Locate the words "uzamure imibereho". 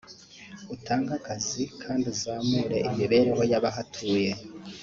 2.13-3.41